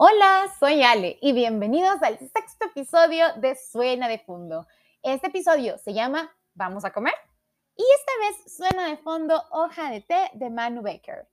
Hola, 0.00 0.46
soy 0.60 0.80
Ale 0.84 1.18
y 1.20 1.32
bienvenidos 1.32 2.00
al 2.04 2.20
sexto 2.20 2.66
episodio 2.66 3.26
de 3.38 3.56
Suena 3.56 4.06
de 4.06 4.20
Fondo. 4.20 4.68
Este 5.02 5.26
episodio 5.26 5.76
se 5.78 5.92
llama 5.92 6.32
¿Vamos 6.54 6.84
a 6.84 6.92
comer? 6.92 7.14
Y 7.74 7.82
esta 7.82 8.12
vez 8.20 8.56
suena 8.56 8.90
de 8.90 8.96
fondo 8.98 9.42
hoja 9.50 9.90
de 9.90 10.02
té 10.02 10.30
de 10.34 10.50
Manu 10.50 10.82
Baker. 10.82 11.28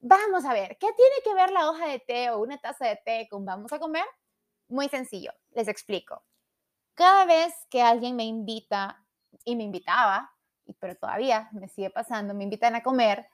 Vamos 0.00 0.44
a 0.44 0.52
ver, 0.52 0.76
¿qué 0.76 0.92
tiene 0.92 1.14
que 1.24 1.32
ver 1.32 1.50
la 1.52 1.70
hoja 1.70 1.86
de 1.86 1.98
té 2.00 2.30
o 2.32 2.40
una 2.40 2.58
taza 2.58 2.84
de 2.86 2.96
té 3.02 3.28
con 3.30 3.46
vamos 3.46 3.72
a 3.72 3.78
comer? 3.78 4.04
Muy 4.68 4.90
sencillo, 4.90 5.32
les 5.52 5.66
explico. 5.66 6.22
Cada 6.92 7.24
vez 7.24 7.54
que 7.70 7.80
alguien 7.80 8.14
me 8.14 8.24
invita, 8.24 9.02
y 9.42 9.56
me 9.56 9.64
invitaba, 9.64 10.34
pero 10.80 10.96
todavía 10.96 11.48
me 11.52 11.68
sigue 11.68 11.88
pasando, 11.88 12.34
me 12.34 12.44
invitan 12.44 12.74
a 12.74 12.82
comer, 12.82 13.26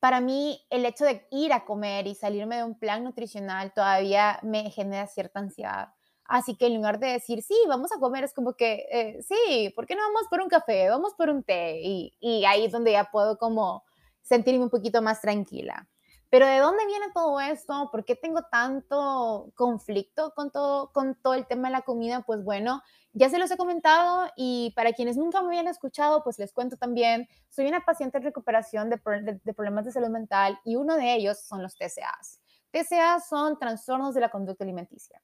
para 0.00 0.20
mí 0.20 0.64
el 0.70 0.84
hecho 0.86 1.04
de 1.04 1.26
ir 1.30 1.52
a 1.52 1.64
comer 1.64 2.06
y 2.06 2.14
salirme 2.14 2.56
de 2.56 2.64
un 2.64 2.78
plan 2.78 3.04
nutricional 3.04 3.72
todavía 3.72 4.38
me 4.42 4.70
genera 4.70 5.06
cierta 5.06 5.40
ansiedad. 5.40 5.88
Así 6.24 6.56
que 6.56 6.66
en 6.66 6.74
lugar 6.74 6.98
de 6.98 7.08
decir, 7.08 7.42
sí, 7.42 7.54
vamos 7.68 7.92
a 7.92 8.00
comer, 8.00 8.24
es 8.24 8.34
como 8.34 8.54
que, 8.54 8.86
eh, 8.90 9.22
sí, 9.22 9.72
¿por 9.76 9.86
qué 9.86 9.94
no 9.94 10.02
vamos 10.02 10.22
por 10.28 10.40
un 10.40 10.48
café? 10.48 10.88
Vamos 10.90 11.14
por 11.14 11.30
un 11.30 11.42
té. 11.44 11.80
Y, 11.82 12.16
y 12.20 12.44
ahí 12.44 12.64
es 12.64 12.72
donde 12.72 12.92
ya 12.92 13.04
puedo 13.12 13.38
como 13.38 13.84
sentirme 14.22 14.64
un 14.64 14.70
poquito 14.70 15.02
más 15.02 15.20
tranquila. 15.20 15.88
Pero 16.36 16.48
¿de 16.48 16.58
dónde 16.58 16.84
viene 16.84 17.06
todo 17.14 17.40
esto? 17.40 17.88
¿Por 17.90 18.04
qué 18.04 18.14
tengo 18.14 18.42
tanto 18.42 19.50
conflicto 19.54 20.34
con 20.34 20.50
todo, 20.50 20.92
con 20.92 21.14
todo 21.14 21.32
el 21.32 21.46
tema 21.46 21.68
de 21.68 21.72
la 21.72 21.80
comida? 21.80 22.24
Pues 22.26 22.44
bueno, 22.44 22.82
ya 23.14 23.30
se 23.30 23.38
los 23.38 23.50
he 23.50 23.56
comentado 23.56 24.30
y 24.36 24.74
para 24.76 24.92
quienes 24.92 25.16
nunca 25.16 25.40
me 25.40 25.46
habían 25.46 25.66
escuchado, 25.66 26.22
pues 26.22 26.38
les 26.38 26.52
cuento 26.52 26.76
también, 26.76 27.26
soy 27.48 27.68
una 27.68 27.86
paciente 27.86 28.18
en 28.18 28.24
recuperación 28.24 28.90
de, 28.90 28.98
problemas 28.98 29.86
de 29.86 29.92
salud 29.92 30.10
mental 30.10 30.60
y 30.62 30.76
uno 30.76 30.96
de 30.96 31.14
ellos 31.14 31.40
son 31.40 31.62
los 31.62 31.74
TCAs. 31.78 32.42
TCAs 32.70 33.26
son 33.30 33.58
trastornos 33.58 34.14
de 34.14 34.20
la 34.20 34.28
conducta 34.28 34.62
alimenticia. 34.62 35.22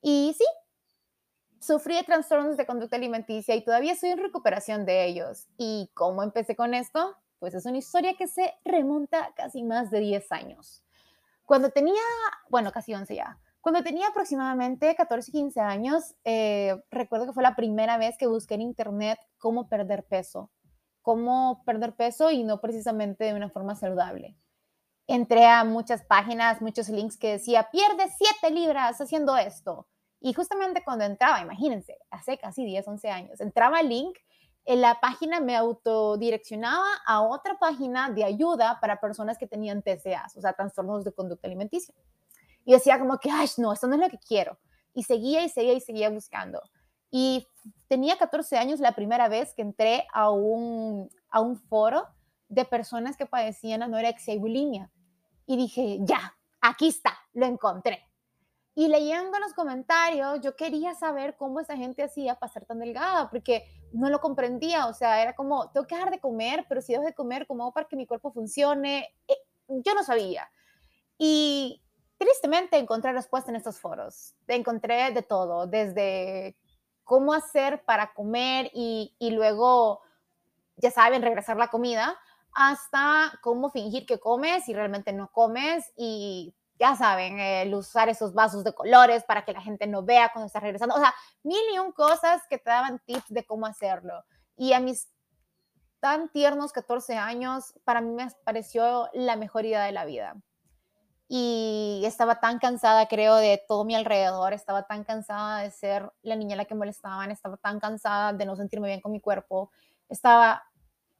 Y 0.00 0.32
sí, 0.38 0.44
sufrí 1.58 1.96
de 1.96 2.04
trastornos 2.04 2.56
de 2.56 2.66
conducta 2.66 2.94
alimenticia 2.94 3.56
y 3.56 3.64
todavía 3.64 3.94
estoy 3.94 4.10
en 4.10 4.18
recuperación 4.18 4.86
de 4.86 5.06
ellos. 5.06 5.48
¿Y 5.56 5.90
cómo 5.92 6.22
empecé 6.22 6.54
con 6.54 6.72
esto? 6.72 7.16
Pues 7.42 7.54
es 7.54 7.66
una 7.66 7.78
historia 7.78 8.14
que 8.14 8.28
se 8.28 8.54
remonta 8.64 9.32
casi 9.34 9.64
más 9.64 9.90
de 9.90 9.98
10 9.98 10.30
años. 10.30 10.84
Cuando 11.44 11.70
tenía, 11.70 12.00
bueno, 12.48 12.70
casi 12.70 12.94
11 12.94 13.16
ya, 13.16 13.36
cuando 13.60 13.82
tenía 13.82 14.06
aproximadamente 14.06 14.94
14, 14.94 15.32
15 15.32 15.58
años, 15.58 16.14
eh, 16.22 16.80
recuerdo 16.92 17.26
que 17.26 17.32
fue 17.32 17.42
la 17.42 17.56
primera 17.56 17.98
vez 17.98 18.16
que 18.16 18.28
busqué 18.28 18.54
en 18.54 18.60
internet 18.60 19.18
cómo 19.38 19.68
perder 19.68 20.04
peso, 20.04 20.52
cómo 21.00 21.64
perder 21.66 21.96
peso 21.96 22.30
y 22.30 22.44
no 22.44 22.60
precisamente 22.60 23.24
de 23.24 23.34
una 23.34 23.50
forma 23.50 23.74
saludable. 23.74 24.36
Entré 25.08 25.44
a 25.46 25.64
muchas 25.64 26.04
páginas, 26.04 26.62
muchos 26.62 26.88
links 26.90 27.16
que 27.16 27.32
decía, 27.32 27.70
pierde 27.72 28.04
7 28.40 28.54
libras 28.54 29.00
haciendo 29.00 29.36
esto. 29.36 29.88
Y 30.20 30.32
justamente 30.32 30.84
cuando 30.84 31.04
entraba, 31.06 31.40
imagínense, 31.40 31.98
hace 32.08 32.38
casi 32.38 32.64
10, 32.64 32.86
11 32.86 33.10
años, 33.10 33.40
entraba 33.40 33.78
al 33.78 33.88
link 33.88 34.16
en 34.64 34.80
la 34.80 35.00
página 35.00 35.40
me 35.40 35.56
autodireccionaba 35.56 36.86
a 37.04 37.20
otra 37.22 37.58
página 37.58 38.10
de 38.10 38.24
ayuda 38.24 38.78
para 38.80 39.00
personas 39.00 39.38
que 39.38 39.46
tenían 39.46 39.82
TCAs, 39.82 40.36
o 40.36 40.40
sea, 40.40 40.52
trastornos 40.52 41.04
de 41.04 41.12
conducta 41.12 41.48
alimenticia. 41.48 41.94
Y 42.64 42.72
decía 42.72 42.98
como 42.98 43.18
que, 43.18 43.30
ay, 43.30 43.48
no, 43.58 43.72
esto 43.72 43.88
no 43.88 43.94
es 43.94 44.00
lo 44.00 44.08
que 44.08 44.18
quiero. 44.18 44.58
Y 44.94 45.02
seguía 45.02 45.42
y 45.44 45.48
seguía 45.48 45.72
y 45.72 45.80
seguía 45.80 46.10
buscando. 46.10 46.62
Y 47.10 47.46
tenía 47.88 48.16
14 48.16 48.56
años 48.56 48.78
la 48.80 48.92
primera 48.92 49.28
vez 49.28 49.52
que 49.54 49.62
entré 49.62 50.06
a 50.12 50.30
un, 50.30 51.10
a 51.28 51.40
un 51.40 51.56
foro 51.56 52.06
de 52.48 52.64
personas 52.64 53.16
que 53.16 53.26
padecían 53.26 53.82
anorexia 53.82 54.34
y 54.34 54.38
bulimia. 54.38 54.90
Y 55.46 55.56
dije, 55.56 55.98
ya, 56.02 56.36
aquí 56.60 56.88
está, 56.88 57.14
lo 57.32 57.46
encontré. 57.46 58.11
Y 58.74 58.88
leyendo 58.88 59.38
los 59.38 59.52
comentarios, 59.52 60.40
yo 60.40 60.56
quería 60.56 60.94
saber 60.94 61.36
cómo 61.36 61.60
esa 61.60 61.76
gente 61.76 62.02
hacía 62.02 62.36
para 62.36 62.52
ser 62.52 62.64
tan 62.64 62.78
delgada, 62.78 63.28
porque 63.28 63.64
no 63.92 64.08
lo 64.08 64.20
comprendía. 64.20 64.86
O 64.86 64.94
sea, 64.94 65.22
era 65.22 65.34
como, 65.34 65.70
tengo 65.70 65.86
que 65.86 65.94
dejar 65.94 66.10
de 66.10 66.20
comer, 66.20 66.64
pero 66.68 66.80
si 66.80 66.92
dejo 66.92 67.04
de 67.04 67.14
comer, 67.14 67.46
¿cómo 67.46 67.64
hago 67.64 67.72
para 67.72 67.86
que 67.86 67.96
mi 67.96 68.06
cuerpo 68.06 68.32
funcione? 68.32 69.14
Eh, 69.28 69.36
yo 69.68 69.94
no 69.94 70.02
sabía. 70.02 70.50
Y 71.18 71.82
tristemente 72.16 72.78
encontré 72.78 73.12
respuesta 73.12 73.50
en 73.50 73.56
estos 73.56 73.78
foros. 73.78 74.34
Encontré 74.48 75.10
de 75.12 75.22
todo, 75.22 75.66
desde 75.66 76.56
cómo 77.04 77.34
hacer 77.34 77.84
para 77.84 78.14
comer 78.14 78.70
y, 78.72 79.14
y 79.18 79.32
luego, 79.32 80.00
ya 80.76 80.90
saben, 80.90 81.20
regresar 81.20 81.58
la 81.58 81.68
comida, 81.68 82.16
hasta 82.52 83.38
cómo 83.42 83.70
fingir 83.70 84.06
que 84.06 84.18
comes 84.18 84.66
y 84.68 84.74
realmente 84.74 85.12
no 85.12 85.30
comes 85.30 85.92
y 85.96 86.54
ya 86.82 86.96
saben, 86.96 87.38
el 87.38 87.72
usar 87.74 88.08
esos 88.08 88.34
vasos 88.34 88.64
de 88.64 88.74
colores 88.74 89.22
para 89.22 89.44
que 89.44 89.52
la 89.52 89.60
gente 89.60 89.86
no 89.86 90.02
vea 90.02 90.30
cuando 90.32 90.46
estás 90.46 90.64
regresando. 90.64 90.96
O 90.96 90.98
sea, 90.98 91.14
mil 91.44 91.62
y 91.72 91.78
un 91.78 91.92
cosas 91.92 92.42
que 92.50 92.58
te 92.58 92.70
daban 92.70 92.98
tips 93.06 93.28
de 93.28 93.46
cómo 93.46 93.66
hacerlo. 93.66 94.24
Y 94.56 94.72
a 94.72 94.80
mis 94.80 95.08
tan 96.00 96.28
tiernos 96.30 96.72
14 96.72 97.16
años, 97.16 97.72
para 97.84 98.00
mí 98.00 98.10
me 98.10 98.26
pareció 98.42 99.08
la 99.12 99.36
mejor 99.36 99.64
idea 99.64 99.84
de 99.84 99.92
la 99.92 100.04
vida. 100.04 100.34
Y 101.28 102.02
estaba 102.04 102.40
tan 102.40 102.58
cansada, 102.58 103.06
creo, 103.06 103.36
de 103.36 103.62
todo 103.68 103.84
mi 103.84 103.94
alrededor, 103.94 104.52
estaba 104.52 104.82
tan 104.82 105.04
cansada 105.04 105.60
de 105.60 105.70
ser 105.70 106.12
la 106.22 106.34
niña 106.34 106.54
a 106.54 106.56
la 106.56 106.64
que 106.64 106.74
molestaban, 106.74 107.30
estaba 107.30 107.58
tan 107.58 107.78
cansada 107.78 108.32
de 108.32 108.44
no 108.44 108.56
sentirme 108.56 108.88
bien 108.88 109.00
con 109.00 109.12
mi 109.12 109.20
cuerpo, 109.20 109.70
estaba, 110.08 110.64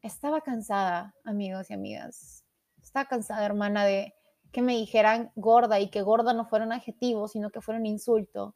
estaba 0.00 0.40
cansada, 0.40 1.14
amigos 1.24 1.70
y 1.70 1.74
amigas, 1.74 2.44
estaba 2.82 3.04
cansada, 3.04 3.46
hermana, 3.46 3.84
de, 3.84 4.12
que 4.52 4.62
me 4.62 4.76
dijeran 4.76 5.32
gorda 5.34 5.80
y 5.80 5.88
que 5.88 6.02
gorda 6.02 6.34
no 6.34 6.46
fuera 6.46 6.64
un 6.64 6.72
adjetivo, 6.72 7.26
sino 7.26 7.50
que 7.50 7.60
fuera 7.60 7.80
un 7.80 7.86
insulto. 7.86 8.54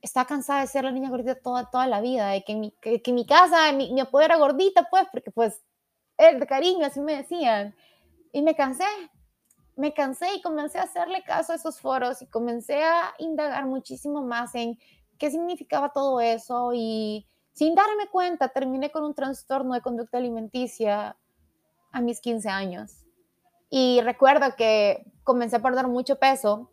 Estaba 0.00 0.26
cansada 0.26 0.62
de 0.62 0.66
ser 0.66 0.84
la 0.84 0.92
niña 0.92 1.10
gordita 1.10 1.34
toda, 1.34 1.70
toda 1.70 1.86
la 1.86 2.00
vida, 2.00 2.30
de 2.30 2.42
que 2.42 2.54
mi, 2.54 2.72
que, 2.80 3.12
mi 3.12 3.26
casa, 3.26 3.72
mi, 3.72 3.92
mi 3.92 4.00
apodo 4.00 4.22
era 4.22 4.36
gordita, 4.36 4.88
pues, 4.90 5.06
porque 5.12 5.30
pues, 5.30 5.62
el 6.16 6.44
cariño, 6.46 6.86
así 6.86 7.00
me 7.00 7.16
decían. 7.16 7.74
Y 8.32 8.42
me 8.42 8.54
cansé, 8.54 8.84
me 9.76 9.92
cansé 9.92 10.34
y 10.34 10.42
comencé 10.42 10.78
a 10.78 10.84
hacerle 10.84 11.22
caso 11.24 11.52
a 11.52 11.56
esos 11.56 11.80
foros 11.80 12.22
y 12.22 12.26
comencé 12.26 12.82
a 12.82 13.14
indagar 13.18 13.66
muchísimo 13.66 14.22
más 14.22 14.54
en 14.54 14.78
qué 15.18 15.30
significaba 15.30 15.92
todo 15.92 16.20
eso 16.20 16.72
y 16.74 17.26
sin 17.52 17.74
darme 17.74 18.08
cuenta 18.08 18.48
terminé 18.48 18.90
con 18.90 19.04
un 19.04 19.14
trastorno 19.14 19.74
de 19.74 19.80
conducta 19.80 20.18
alimenticia 20.18 21.16
a 21.92 22.00
mis 22.00 22.20
15 22.20 22.48
años. 22.48 23.07
Y 23.70 24.00
recuerdo 24.02 24.54
que 24.56 25.04
comencé 25.24 25.56
a 25.56 25.62
perder 25.62 25.86
mucho 25.88 26.18
peso 26.18 26.70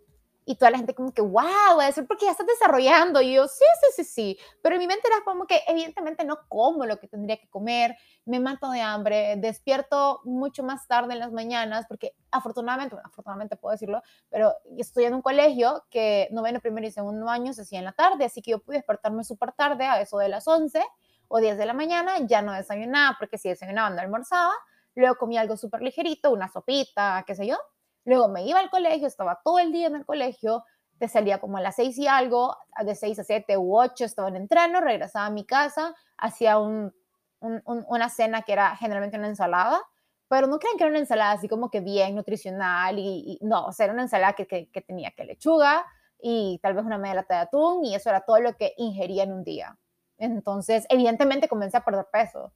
y 0.47 0.55
toda 0.55 0.69
la 0.69 0.77
gente 0.77 0.93
como 0.93 1.11
que, 1.11 1.21
wow, 1.21 1.81
es 1.87 1.95
porque 2.07 2.25
ya 2.25 2.31
estás 2.31 2.45
desarrollando. 2.45 3.19
Y 3.19 3.33
yo, 3.33 3.47
sí, 3.47 3.65
sí, 3.81 4.03
sí, 4.03 4.03
sí. 4.03 4.39
Pero 4.61 4.75
en 4.75 4.79
mi 4.79 4.87
mente 4.87 5.07
era 5.07 5.23
como 5.25 5.47
que 5.47 5.61
evidentemente 5.67 6.23
no 6.23 6.37
como 6.47 6.85
lo 6.85 6.99
que 6.99 7.07
tendría 7.07 7.37
que 7.37 7.49
comer, 7.49 7.97
me 8.25 8.39
mato 8.39 8.69
de 8.69 8.79
hambre, 8.81 9.35
despierto 9.37 10.21
mucho 10.23 10.63
más 10.63 10.87
tarde 10.87 11.13
en 11.13 11.19
las 11.19 11.31
mañanas, 11.31 11.85
porque 11.87 12.13
afortunadamente, 12.31 12.93
bueno, 12.93 13.09
afortunadamente 13.11 13.55
puedo 13.55 13.71
decirlo, 13.71 14.03
pero 14.29 14.53
estoy 14.77 15.05
en 15.05 15.15
un 15.15 15.23
colegio 15.23 15.83
que 15.89 16.27
noveno, 16.31 16.59
primero 16.59 16.85
y 16.85 16.91
segundo 16.91 17.27
año 17.27 17.51
se 17.53 17.63
hacía 17.63 17.79
en 17.79 17.85
la 17.85 17.93
tarde, 17.93 18.25
así 18.25 18.43
que 18.43 18.51
yo 18.51 18.59
pude 18.59 18.77
despertarme 18.77 19.23
súper 19.23 19.51
tarde, 19.51 19.85
a 19.85 19.99
eso 19.99 20.19
de 20.19 20.29
las 20.29 20.47
11 20.47 20.83
o 21.27 21.39
10 21.39 21.57
de 21.57 21.65
la 21.65 21.73
mañana, 21.73 22.19
ya 22.19 22.43
no 22.43 22.53
desayunaba, 22.53 23.15
porque 23.17 23.39
si 23.39 23.49
desayunaba 23.49 23.89
no 23.89 23.99
almorzaba, 23.99 24.53
luego 24.95 25.15
comía 25.15 25.41
algo 25.41 25.57
súper 25.57 25.81
ligerito, 25.81 26.31
una 26.31 26.47
sopita, 26.47 27.23
qué 27.27 27.35
sé 27.35 27.47
yo, 27.47 27.57
luego 28.05 28.29
me 28.29 28.45
iba 28.45 28.59
al 28.59 28.69
colegio, 28.69 29.07
estaba 29.07 29.41
todo 29.43 29.59
el 29.59 29.71
día 29.71 29.87
en 29.87 29.95
el 29.95 30.05
colegio, 30.05 30.63
te 30.97 31.07
salía 31.07 31.39
como 31.39 31.57
a 31.57 31.61
las 31.61 31.75
seis 31.75 31.97
y 31.97 32.07
algo, 32.07 32.55
de 32.83 32.95
seis 32.95 33.19
a 33.19 33.23
siete 33.23 33.57
u 33.57 33.77
ocho 33.77 34.05
estaba 34.05 34.29
en 34.29 34.37
entreno, 34.37 34.79
regresaba 34.79 35.25
a 35.25 35.31
mi 35.31 35.45
casa, 35.45 35.93
hacía 36.17 36.57
un, 36.57 36.93
una 37.39 38.09
cena 38.09 38.43
que 38.43 38.53
era 38.53 38.75
generalmente 38.77 39.17
una 39.17 39.27
ensalada, 39.27 39.81
pero 40.27 40.47
no 40.47 40.57
crean 40.57 40.77
que 40.77 40.83
era 40.83 40.89
una 40.91 40.99
ensalada 40.99 41.33
así 41.33 41.47
como 41.47 41.69
que 41.69 41.81
bien 41.81 42.15
nutricional 42.15 42.97
y, 42.97 43.37
no, 43.41 43.65
o 43.65 43.71
sea, 43.73 43.85
era 43.85 43.93
una 43.93 44.03
ensalada 44.03 44.33
que, 44.33 44.47
que, 44.47 44.81
tenía 44.81 45.11
que 45.11 45.25
lechuga 45.25 45.85
y 46.19 46.59
tal 46.63 46.73
vez 46.73 46.85
una 46.85 46.97
media 46.97 47.15
lata 47.15 47.35
de 47.35 47.41
atún 47.41 47.85
y 47.85 47.93
eso 47.93 48.09
era 48.09 48.21
todo 48.21 48.39
lo 48.39 48.55
que 48.55 48.73
ingería 48.77 49.23
en 49.23 49.33
un 49.33 49.43
día. 49.43 49.77
Entonces, 50.17 50.85
evidentemente 50.89 51.49
comencé 51.49 51.77
a 51.77 51.85
perder 51.85 52.07
peso 52.11 52.53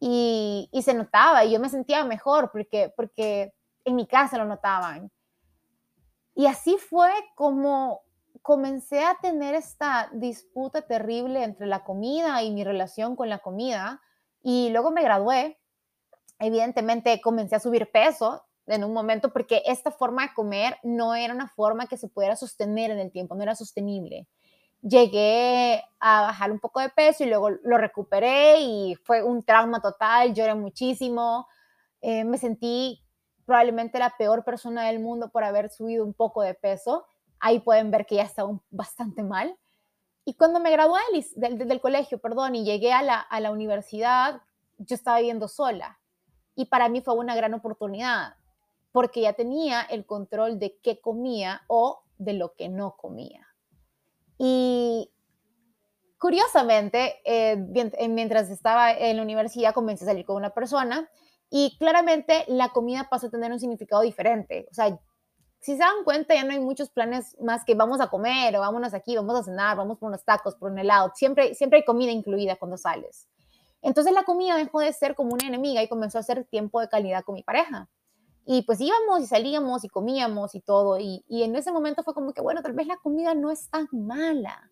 y, 0.00 0.68
se 0.82 0.94
notaba 0.94 1.44
y 1.44 1.52
yo 1.52 1.60
me 1.60 1.68
sentía 1.68 2.04
mejor 2.04 2.50
porque, 2.50 2.92
porque 2.96 3.54
en 3.84 3.96
mi 3.96 4.06
casa 4.06 4.38
lo 4.38 4.44
notaban. 4.44 5.10
Y 6.34 6.46
así 6.46 6.76
fue 6.78 7.10
como 7.34 8.02
comencé 8.42 9.04
a 9.04 9.16
tener 9.22 9.54
esta 9.54 10.10
disputa 10.12 10.82
terrible 10.82 11.42
entre 11.44 11.66
la 11.66 11.84
comida 11.84 12.42
y 12.42 12.50
mi 12.50 12.64
relación 12.64 13.16
con 13.16 13.28
la 13.28 13.38
comida. 13.38 14.02
Y 14.42 14.68
luego 14.70 14.90
me 14.90 15.02
gradué. 15.02 15.58
Evidentemente 16.38 17.20
comencé 17.20 17.56
a 17.56 17.60
subir 17.60 17.90
peso 17.90 18.44
en 18.66 18.84
un 18.84 18.92
momento 18.92 19.32
porque 19.32 19.62
esta 19.66 19.90
forma 19.90 20.26
de 20.26 20.34
comer 20.34 20.76
no 20.82 21.14
era 21.14 21.32
una 21.32 21.48
forma 21.48 21.86
que 21.86 21.96
se 21.96 22.08
pudiera 22.08 22.36
sostener 22.36 22.90
en 22.90 22.98
el 22.98 23.12
tiempo, 23.12 23.34
no 23.34 23.42
era 23.42 23.54
sostenible 23.54 24.26
llegué 24.84 25.82
a 25.98 26.22
bajar 26.22 26.52
un 26.52 26.60
poco 26.60 26.80
de 26.80 26.90
peso 26.90 27.24
y 27.24 27.26
luego 27.26 27.50
lo 27.50 27.78
recuperé 27.78 28.60
y 28.60 28.94
fue 28.96 29.22
un 29.22 29.42
trauma 29.42 29.80
total, 29.80 30.34
lloré 30.34 30.54
muchísimo, 30.54 31.48
eh, 32.02 32.24
me 32.24 32.36
sentí 32.36 33.00
probablemente 33.46 33.98
la 33.98 34.14
peor 34.16 34.44
persona 34.44 34.86
del 34.86 35.00
mundo 35.00 35.30
por 35.30 35.42
haber 35.42 35.70
subido 35.70 36.04
un 36.04 36.12
poco 36.12 36.42
de 36.42 36.54
peso, 36.54 37.06
ahí 37.40 37.60
pueden 37.60 37.90
ver 37.90 38.06
que 38.06 38.16
ya 38.16 38.22
estaba 38.22 38.58
bastante 38.70 39.22
mal. 39.22 39.56
Y 40.26 40.34
cuando 40.34 40.60
me 40.60 40.70
gradué 40.70 41.00
del, 41.36 41.58
del, 41.58 41.80
colegio, 41.80 42.18
perdón, 42.18 42.54
y 42.54 42.64
llegué 42.64 42.92
a 42.92 43.02
la, 43.02 43.20
a 43.20 43.40
la 43.40 43.50
universidad, 43.50 44.40
yo 44.78 44.94
estaba 44.94 45.18
viviendo 45.18 45.48
sola. 45.48 45.98
Y 46.54 46.66
para 46.66 46.88
mí 46.88 47.02
fue 47.02 47.14
una 47.14 47.34
gran 47.34 47.52
oportunidad, 47.52 48.36
porque 48.90 49.20
ya 49.22 49.34
tenía 49.34 49.82
el 49.82 50.06
control 50.06 50.58
de 50.58 50.78
qué 50.82 51.00
comía 51.00 51.62
o 51.66 52.04
de 52.16 52.32
lo 52.34 52.54
que 52.54 52.70
no 52.70 52.96
comía. 52.96 53.43
Y 54.46 55.10
curiosamente, 56.18 57.16
eh, 57.24 57.56
eh, 57.74 58.08
mientras 58.08 58.50
estaba 58.50 58.92
en 58.92 59.16
la 59.16 59.22
universidad, 59.22 59.72
comencé 59.72 60.04
a 60.04 60.08
salir 60.08 60.26
con 60.26 60.36
una 60.36 60.50
persona 60.50 61.08
y 61.48 61.74
claramente 61.78 62.44
la 62.48 62.68
comida 62.68 63.08
pasó 63.10 63.28
a 63.28 63.30
tener 63.30 63.50
un 63.50 63.58
significado 63.58 64.02
diferente. 64.02 64.68
O 64.70 64.74
sea, 64.74 65.00
si 65.60 65.72
se 65.72 65.78
dan 65.78 66.04
cuenta, 66.04 66.34
ya 66.34 66.44
no 66.44 66.52
hay 66.52 66.60
muchos 66.60 66.90
planes 66.90 67.34
más 67.40 67.64
que 67.64 67.74
vamos 67.74 68.02
a 68.02 68.08
comer 68.08 68.54
o 68.54 68.60
vámonos 68.60 68.92
aquí, 68.92 69.16
vamos 69.16 69.34
a 69.34 69.44
cenar, 69.44 69.78
vamos 69.78 69.96
por 69.96 70.10
unos 70.10 70.22
tacos, 70.26 70.56
por 70.56 70.70
un 70.70 70.78
helado. 70.78 71.10
Siempre, 71.14 71.54
siempre 71.54 71.78
hay 71.78 71.84
comida 71.86 72.10
incluida 72.10 72.56
cuando 72.56 72.76
sales. 72.76 73.26
Entonces 73.80 74.12
la 74.12 74.24
comida 74.24 74.58
dejó 74.58 74.80
de 74.80 74.92
ser 74.92 75.14
como 75.14 75.32
una 75.32 75.46
enemiga 75.46 75.82
y 75.82 75.88
comenzó 75.88 76.18
a 76.18 76.22
ser 76.22 76.44
tiempo 76.44 76.82
de 76.82 76.90
calidad 76.90 77.24
con 77.24 77.34
mi 77.36 77.42
pareja. 77.42 77.88
Y 78.46 78.62
pues 78.62 78.80
íbamos 78.80 79.20
y 79.22 79.26
salíamos 79.26 79.84
y 79.84 79.88
comíamos 79.88 80.54
y 80.54 80.60
todo. 80.60 80.98
Y, 80.98 81.24
y 81.28 81.42
en 81.44 81.56
ese 81.56 81.72
momento 81.72 82.02
fue 82.02 82.14
como 82.14 82.32
que, 82.32 82.42
bueno, 82.42 82.62
tal 82.62 82.72
vez 82.74 82.86
la 82.86 82.96
comida 82.98 83.34
no 83.34 83.50
es 83.50 83.68
tan 83.70 83.88
mala. 83.92 84.70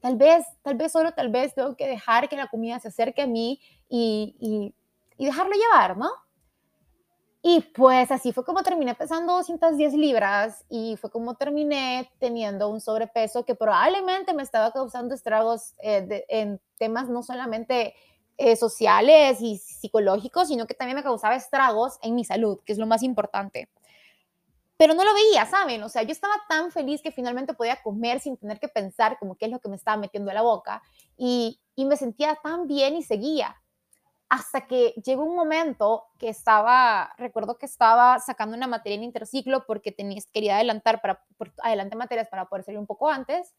Tal 0.00 0.16
vez, 0.16 0.46
tal 0.62 0.76
vez 0.76 0.92
solo, 0.92 1.12
tal 1.12 1.28
vez 1.30 1.54
tengo 1.54 1.76
que 1.76 1.86
dejar 1.86 2.28
que 2.28 2.36
la 2.36 2.48
comida 2.48 2.80
se 2.80 2.88
acerque 2.88 3.22
a 3.22 3.26
mí 3.26 3.60
y, 3.88 4.36
y, 4.40 4.74
y 5.18 5.26
dejarlo 5.26 5.52
llevar, 5.52 5.98
¿no? 5.98 6.10
Y 7.42 7.60
pues 7.74 8.10
así 8.10 8.32
fue 8.32 8.44
como 8.44 8.62
terminé 8.62 8.94
pesando 8.94 9.32
210 9.32 9.94
libras 9.94 10.64
y 10.68 10.96
fue 10.98 11.10
como 11.10 11.36
terminé 11.36 12.10
teniendo 12.18 12.68
un 12.68 12.82
sobrepeso 12.82 13.46
que 13.46 13.54
probablemente 13.54 14.34
me 14.34 14.42
estaba 14.42 14.72
causando 14.72 15.14
estragos 15.14 15.72
eh, 15.82 16.24
en 16.28 16.60
temas 16.78 17.08
no 17.08 17.22
solamente 17.22 17.94
eh, 18.42 18.56
sociales 18.56 19.42
y 19.42 19.58
psicológicos, 19.58 20.48
sino 20.48 20.66
que 20.66 20.72
también 20.72 20.96
me 20.96 21.02
causaba 21.02 21.36
estragos 21.36 21.98
en 22.00 22.14
mi 22.14 22.24
salud, 22.24 22.58
que 22.64 22.72
es 22.72 22.78
lo 22.78 22.86
más 22.86 23.02
importante. 23.02 23.68
Pero 24.78 24.94
no 24.94 25.04
lo 25.04 25.12
veía, 25.12 25.44
¿saben? 25.44 25.82
O 25.82 25.90
sea, 25.90 26.04
yo 26.04 26.12
estaba 26.12 26.32
tan 26.48 26.72
feliz 26.72 27.02
que 27.02 27.12
finalmente 27.12 27.52
podía 27.52 27.82
comer 27.82 28.18
sin 28.18 28.38
tener 28.38 28.58
que 28.58 28.68
pensar 28.68 29.18
como 29.18 29.36
qué 29.36 29.44
es 29.44 29.50
lo 29.50 29.58
que 29.58 29.68
me 29.68 29.76
estaba 29.76 29.98
metiendo 29.98 30.30
a 30.30 30.34
la 30.34 30.40
boca 30.40 30.82
y, 31.18 31.60
me 31.76 31.98
sentía 31.98 32.34
tan 32.42 32.66
bien 32.66 32.96
y 32.96 33.02
seguía 33.02 33.56
hasta 34.30 34.66
que 34.66 34.94
llegó 35.04 35.24
un 35.24 35.36
momento 35.36 36.06
que 36.18 36.30
estaba, 36.30 37.12
recuerdo 37.18 37.58
que 37.58 37.66
estaba 37.66 38.18
sacando 38.20 38.56
una 38.56 38.66
materia 38.66 38.96
en 38.96 39.04
interciclo 39.04 39.66
porque 39.66 39.92
tenía, 39.92 40.22
quería 40.32 40.56
adelantar 40.56 41.02
para, 41.02 41.24
adelante 41.62 41.94
materias 41.94 42.28
para 42.28 42.46
poder 42.46 42.64
salir 42.64 42.78
un 42.78 42.86
poco 42.86 43.10
antes 43.10 43.54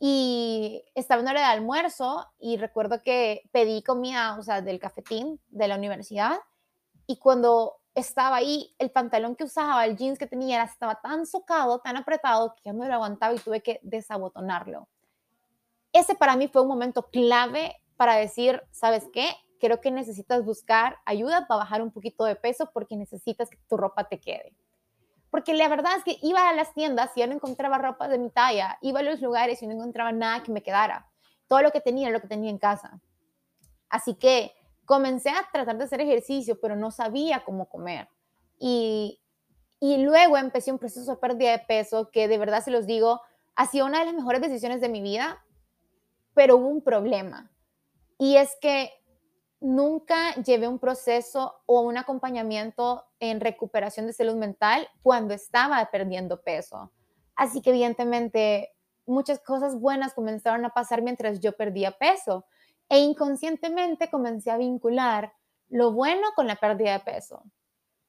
y 0.00 0.82
estaba 0.96 1.22
en 1.22 1.28
hora 1.28 1.40
de 1.40 1.46
almuerzo 1.46 2.26
y 2.40 2.56
recuerdo 2.56 3.00
que 3.02 3.42
pedí 3.52 3.82
comida, 3.82 4.36
o 4.38 4.42
sea, 4.42 4.62
del 4.62 4.80
cafetín 4.80 5.40
de 5.48 5.68
la 5.68 5.76
universidad 5.76 6.40
y 7.06 7.18
cuando 7.18 7.76
estaba 7.94 8.36
ahí, 8.36 8.74
el 8.78 8.90
pantalón 8.90 9.36
que 9.36 9.44
usaba, 9.44 9.84
el 9.84 9.96
jeans 9.96 10.18
que 10.18 10.26
tenía, 10.26 10.62
estaba 10.64 11.00
tan 11.00 11.26
socado, 11.26 11.80
tan 11.80 11.96
apretado 11.96 12.54
que 12.54 12.62
ya 12.64 12.72
no 12.72 12.84
lo 12.86 12.94
aguantaba 12.94 13.34
y 13.34 13.38
tuve 13.38 13.62
que 13.62 13.78
desabotonarlo. 13.82 14.88
Ese 15.92 16.14
para 16.14 16.36
mí 16.36 16.48
fue 16.48 16.62
un 16.62 16.68
momento 16.68 17.10
clave 17.10 17.76
para 17.96 18.14
decir, 18.14 18.62
¿sabes 18.70 19.08
qué? 19.12 19.28
creo 19.60 19.80
que 19.80 19.92
necesitas 19.92 20.44
buscar 20.44 20.96
ayuda 21.04 21.46
para 21.46 21.58
bajar 21.58 21.82
un 21.82 21.92
poquito 21.92 22.24
de 22.24 22.34
peso 22.34 22.70
porque 22.72 22.96
necesitas 22.96 23.48
que 23.48 23.58
tu 23.68 23.76
ropa 23.76 24.08
te 24.08 24.18
quede. 24.18 24.56
Porque 25.30 25.54
la 25.54 25.68
verdad 25.68 25.92
es 25.96 26.04
que 26.04 26.18
iba 26.22 26.48
a 26.48 26.54
las 26.54 26.74
tiendas 26.74 27.12
y 27.14 27.20
ya 27.20 27.26
no 27.26 27.34
encontraba 27.34 27.78
ropa 27.78 28.08
de 28.08 28.18
mi 28.18 28.30
talla, 28.30 28.78
iba 28.80 29.00
a 29.00 29.02
los 29.02 29.20
lugares 29.20 29.62
y 29.62 29.66
no 29.66 29.74
encontraba 29.74 30.12
nada 30.12 30.42
que 30.42 30.52
me 30.52 30.62
quedara. 30.62 31.08
Todo 31.46 31.62
lo 31.62 31.70
que 31.70 31.80
tenía 31.80 32.10
lo 32.10 32.20
que 32.20 32.28
tenía 32.28 32.50
en 32.50 32.58
casa. 32.58 33.00
Así 33.88 34.14
que 34.14 34.52
comencé 34.84 35.30
a 35.30 35.48
tratar 35.52 35.78
de 35.78 35.84
hacer 35.84 36.00
ejercicio, 36.00 36.60
pero 36.60 36.74
no 36.76 36.90
sabía 36.90 37.44
cómo 37.44 37.68
comer. 37.68 38.08
Y, 38.58 39.20
y 39.78 39.98
luego 39.98 40.36
empecé 40.36 40.72
un 40.72 40.78
proceso 40.78 41.12
de 41.12 41.16
pérdida 41.16 41.52
de 41.52 41.60
peso 41.60 42.10
que 42.10 42.28
de 42.28 42.38
verdad 42.38 42.64
se 42.64 42.70
los 42.70 42.86
digo, 42.86 43.20
ha 43.54 43.66
sido 43.66 43.86
una 43.86 44.00
de 44.00 44.06
las 44.06 44.14
mejores 44.14 44.40
decisiones 44.40 44.80
de 44.80 44.88
mi 44.88 45.00
vida, 45.00 45.44
pero 46.34 46.56
hubo 46.56 46.68
un 46.68 46.82
problema. 46.82 47.50
Y 48.18 48.36
es 48.36 48.56
que 48.60 48.90
nunca 49.60 50.34
llevé 50.36 50.66
un 50.66 50.78
proceso 50.78 51.62
o 51.66 51.82
un 51.82 51.98
acompañamiento 51.98 53.04
en 53.20 53.40
recuperación 53.40 54.06
de 54.06 54.12
salud 54.12 54.36
mental 54.36 54.88
cuando 55.02 55.34
estaba 55.34 55.84
perdiendo 55.90 56.42
peso. 56.42 56.90
Así 57.36 57.60
que 57.60 57.70
evidentemente 57.70 58.72
muchas 59.06 59.40
cosas 59.40 59.78
buenas 59.78 60.14
comenzaron 60.14 60.64
a 60.64 60.70
pasar 60.70 61.02
mientras 61.02 61.40
yo 61.40 61.52
perdía 61.56 61.92
peso 61.92 62.46
e 62.88 62.98
inconscientemente 62.98 64.10
comencé 64.10 64.50
a 64.50 64.56
vincular 64.56 65.32
lo 65.68 65.92
bueno 65.92 66.28
con 66.34 66.46
la 66.46 66.56
pérdida 66.56 66.92
de 66.92 67.00
peso. 67.00 67.44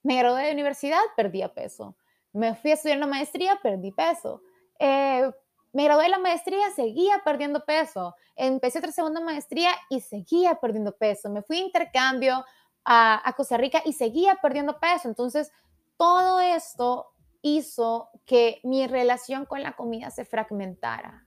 Me 0.03 0.17
gradué 0.17 0.47
de 0.47 0.53
universidad, 0.53 0.99
perdí 1.15 1.43
peso. 1.53 1.95
Me 2.33 2.55
fui 2.55 2.71
a 2.71 2.73
estudiar 2.73 2.97
una 2.97 3.07
maestría, 3.07 3.59
perdí 3.61 3.91
peso. 3.91 4.41
Eh, 4.79 5.29
me 5.73 5.85
gradué 5.85 6.03
de 6.03 6.09
la 6.09 6.19
maestría, 6.19 6.69
seguía 6.71 7.21
perdiendo 7.23 7.63
peso. 7.63 8.15
Empecé 8.35 8.79
otra 8.79 8.91
segunda 8.91 9.21
maestría 9.21 9.71
y 9.89 10.01
seguía 10.01 10.55
perdiendo 10.55 10.95
peso. 10.97 11.29
Me 11.29 11.41
fui 11.43 11.57
a 11.57 11.65
intercambio 11.65 12.43
a, 12.83 13.33
Costa 13.37 13.57
Rica 13.57 13.81
y 13.85 13.93
seguía 13.93 14.35
perdiendo 14.41 14.79
peso. 14.79 15.07
Entonces, 15.07 15.51
todo 15.97 16.41
esto 16.41 17.13
hizo 17.41 18.09
que 18.25 18.59
mi 18.63 18.85
relación 18.87 19.45
con 19.45 19.63
la 19.63 19.75
comida 19.75 20.11
se 20.11 20.25
fragmentara. 20.25 21.25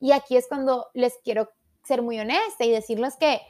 Y 0.00 0.12
aquí 0.12 0.36
es 0.36 0.48
cuando 0.48 0.88
les 0.94 1.18
quiero 1.22 1.50
ser 1.84 2.02
muy 2.02 2.18
honesta 2.18 2.64
y 2.64 2.70
decirles 2.70 3.16
que 3.16 3.40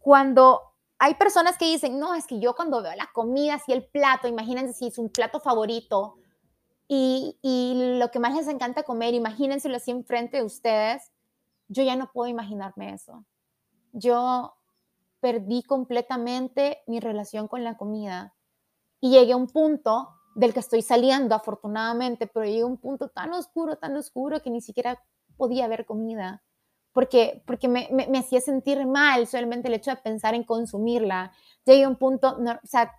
cuando 0.00 0.60
hay 0.98 1.14
personas 1.14 1.56
que 1.56 1.64
dicen, 1.64 1.98
no, 1.98 2.14
es 2.14 2.26
que 2.26 2.40
yo 2.40 2.54
cuando 2.54 2.82
veo 2.82 2.94
la 2.94 3.08
comida, 3.12 3.54
así 3.54 3.72
el 3.72 3.86
plato, 3.86 4.28
imagínense 4.28 4.74
si 4.74 4.86
es 4.88 4.98
un 4.98 5.08
plato 5.08 5.40
favorito, 5.40 6.16
y, 6.92 7.96
lo 7.98 8.10
que 8.10 8.18
más 8.18 8.34
les 8.34 8.48
encanta 8.48 8.82
comer, 8.82 9.14
imagínenselo 9.14 9.76
así 9.76 9.92
enfrente 9.92 10.38
de 10.38 10.42
ustedes, 10.42 11.12
yo 11.68 11.84
ya 11.84 11.94
no 11.94 12.10
puedo 12.12 12.28
imaginarme 12.28 12.92
eso. 12.92 13.24
Yo 13.92 14.54
perdí 15.20 15.62
completamente 15.62 16.82
mi 16.88 16.98
relación 16.98 17.46
con 17.46 17.62
la 17.62 17.76
comida 17.76 18.34
y 19.00 19.10
llegué 19.10 19.34
a 19.34 19.36
un 19.36 19.46
punto 19.46 20.08
del 20.34 20.52
que 20.52 20.58
estoy 20.58 20.82
saliendo 20.82 21.36
afortunadamente, 21.36 22.26
pero 22.26 22.44
llegué 22.44 22.62
a 22.62 22.66
un 22.66 22.78
punto 22.78 23.08
tan 23.08 23.32
oscuro, 23.34 23.76
tan 23.76 23.96
oscuro 23.96 24.42
que 24.42 24.50
ni 24.50 24.60
siquiera 24.60 25.00
podía 25.36 25.68
ver 25.68 25.86
comida, 25.86 26.42
porque, 26.92 27.44
porque 27.46 27.68
me, 27.68 27.88
me, 27.92 28.18
hacía 28.18 28.40
sentir 28.40 28.84
mal 28.84 29.28
solamente 29.28 29.68
el 29.68 29.74
hecho 29.74 29.92
de 29.92 29.96
pensar 29.98 30.34
en 30.34 30.42
consumirla. 30.42 31.30
Llegué 31.64 31.84
a 31.84 31.88
un 31.88 31.96
punto, 31.96 32.36
o 32.36 32.66
sea, 32.66 32.92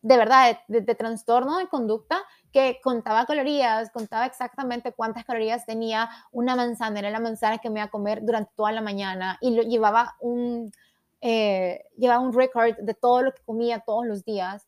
de 0.00 0.16
verdad, 0.16 0.58
de, 0.68 0.80
de 0.80 0.94
trastorno 0.94 1.58
de 1.58 1.68
conducta 1.68 2.18
que 2.52 2.80
contaba 2.82 3.26
calorías, 3.26 3.90
contaba 3.90 4.26
exactamente 4.26 4.92
cuántas 4.92 5.24
calorías 5.24 5.66
tenía 5.66 6.08
una 6.32 6.56
manzana, 6.56 7.00
era 7.00 7.10
la 7.10 7.20
manzana 7.20 7.58
que 7.58 7.70
me 7.70 7.80
iba 7.80 7.86
a 7.86 7.90
comer 7.90 8.24
durante 8.24 8.52
toda 8.54 8.72
la 8.72 8.80
mañana 8.80 9.38
y 9.40 9.54
lo, 9.54 9.62
llevaba 9.62 10.16
un, 10.20 10.72
eh, 11.20 11.84
llevaba 11.96 12.20
un 12.20 12.32
record 12.32 12.76
de 12.78 12.94
todo 12.94 13.22
lo 13.22 13.32
que 13.32 13.42
comía 13.42 13.80
todos 13.80 14.06
los 14.06 14.24
días. 14.24 14.66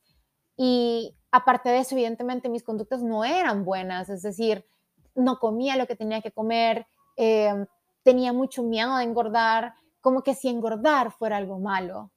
Y 0.57 1.17
aparte 1.31 1.71
de 1.71 1.79
eso, 1.79 1.95
evidentemente 1.95 2.49
mis 2.49 2.63
conductas 2.63 3.03
no 3.03 3.25
eran 3.25 3.65
buenas, 3.65 4.11
es 4.11 4.23
decir, 4.23 4.67
no 5.15 5.39
comía 5.39 5.77
lo 5.77 5.87
que 5.87 5.97
tenía 5.97 6.21
que 6.21 6.33
comer, 6.33 6.87
eh, 7.17 7.67
tenía 8.03 8.33
mucho 8.33 8.63
miedo 8.63 8.97
de 8.97 9.05
engordar, 9.05 9.75
como 10.01 10.23
que 10.23 10.35
si 10.35 10.49
engordar 10.49 11.13
fuera 11.13 11.37
algo 11.37 11.59
malo. 11.59 12.11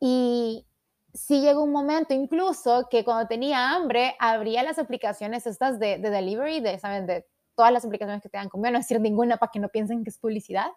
Y, 0.00 0.66
sí 1.14 1.40
llegó 1.40 1.62
un 1.62 1.72
momento 1.72 2.14
incluso 2.14 2.88
que 2.90 3.04
cuando 3.04 3.26
tenía 3.26 3.70
hambre, 3.72 4.16
abría 4.18 4.62
las 4.62 4.78
aplicaciones 4.78 5.46
estas 5.46 5.78
de, 5.78 5.98
delivery, 5.98 6.60
de, 6.60 6.78
¿saben? 6.78 7.06
De 7.06 7.26
todas 7.54 7.72
las 7.72 7.84
aplicaciones 7.84 8.22
que 8.22 8.28
te 8.28 8.38
dan 8.38 8.48
comida, 8.48 8.70
no 8.70 8.78
decir 8.78 9.00
ninguna 9.00 9.36
para 9.36 9.50
que 9.52 9.58
no 9.58 9.68
piensen 9.68 10.02
que 10.02 10.10
es 10.10 10.18
publicidad, 10.18 10.68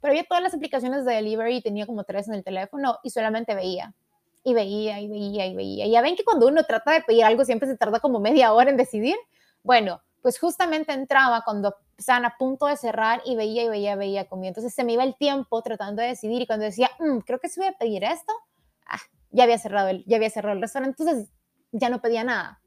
pero 0.00 0.12
había 0.12 0.24
todas 0.24 0.42
las 0.42 0.54
aplicaciones 0.54 1.04
de 1.04 1.14
delivery, 1.14 1.60
tenía 1.60 1.86
como 1.86 2.04
tres 2.04 2.28
en 2.28 2.34
el 2.34 2.44
teléfono 2.44 2.98
y 3.02 3.10
solamente 3.10 3.54
veía. 3.54 3.94
Y 4.44 4.54
veía, 4.54 4.98
y 5.00 5.08
veía, 5.08 5.46
y 5.46 5.54
veía. 5.54 5.86
Ya 5.86 6.02
ven 6.02 6.16
que 6.16 6.24
cuando 6.24 6.48
uno 6.48 6.64
trata 6.64 6.92
de 6.92 7.02
pedir 7.02 7.24
algo 7.24 7.44
siempre 7.44 7.68
se 7.68 7.76
tarda 7.76 8.00
como 8.00 8.18
media 8.18 8.52
hora 8.52 8.70
en 8.70 8.76
decidir. 8.76 9.14
Bueno, 9.62 10.00
pues 10.20 10.38
justamente 10.40 10.92
entraba 10.92 11.42
cuando 11.44 11.76
estaban 11.96 12.24
a 12.24 12.36
punto 12.36 12.66
de 12.66 12.76
cerrar 12.76 13.22
y 13.24 13.36
veía 13.36 13.64
y 13.64 13.68
veía, 13.68 13.94
veía 13.94 14.26
comida. 14.26 14.48
Entonces 14.48 14.74
se 14.74 14.82
me 14.82 14.94
iba 14.94 15.04
el 15.04 15.16
tiempo 15.16 15.62
tratando 15.62 16.02
de 16.02 16.08
decidir 16.08 16.42
y 16.42 16.46
cuando 16.46 16.64
decía, 16.64 16.90
mm, 16.98 17.18
creo 17.18 17.38
que 17.38 17.48
se 17.48 17.60
voy 17.60 17.68
a 17.68 17.72
pedir 17.72 18.02
esto, 18.02 18.32
ah, 18.86 18.98
ya 19.32 19.44
había 19.44 19.58
cerrado 19.58 19.88
el, 19.88 20.04
ya 20.06 20.16
había 20.16 20.30
cerrado 20.30 20.54
el 20.54 20.62
restaurante, 20.62 21.02
entonces 21.02 21.32
ya 21.72 21.88
no 21.88 22.00
pedía 22.00 22.22
nada. 22.22 22.60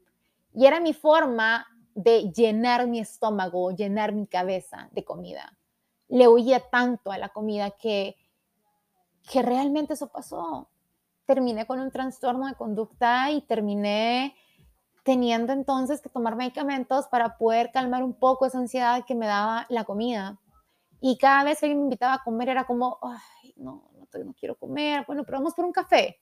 Y 0.52 0.66
era 0.66 0.80
mi 0.80 0.92
forma 0.92 1.66
de 1.94 2.30
llenar 2.32 2.86
mi 2.86 2.98
estómago, 2.98 3.70
llenar 3.70 4.12
mi 4.12 4.26
cabeza 4.26 4.88
de 4.92 5.04
comida. 5.04 5.56
Le 6.08 6.28
huía 6.28 6.60
tanto 6.60 7.10
a 7.10 7.18
la 7.18 7.30
comida 7.30 7.70
que, 7.70 8.16
que 9.30 9.42
realmente 9.42 9.94
eso 9.94 10.08
pasó. 10.08 10.68
Terminé 11.24 11.66
con 11.66 11.80
un 11.80 11.90
trastorno 11.90 12.46
de 12.46 12.54
conducta 12.54 13.30
y 13.30 13.40
terminé 13.42 14.34
teniendo 15.04 15.52
entonces 15.52 16.02
que 16.02 16.08
tomar 16.08 16.36
medicamentos 16.36 17.06
para 17.06 17.38
poder 17.38 17.70
calmar 17.70 18.02
un 18.02 18.14
poco 18.14 18.44
esa 18.44 18.58
ansiedad 18.58 19.04
que 19.06 19.14
me 19.14 19.26
daba 19.26 19.66
la 19.68 19.84
comida. 19.84 20.40
Y 21.00 21.16
cada 21.16 21.44
vez 21.44 21.60
que 21.60 21.66
alguien 21.66 21.78
me 21.78 21.84
invitaba 21.84 22.14
a 22.14 22.24
comer 22.24 22.48
era 22.48 22.64
como, 22.66 22.98
ay, 23.02 23.54
no, 23.56 23.88
no, 23.94 24.24
no 24.24 24.34
quiero 24.34 24.56
comer, 24.56 25.04
bueno, 25.06 25.24
pero 25.24 25.38
vamos 25.38 25.54
por 25.54 25.64
un 25.64 25.72
café, 25.72 26.18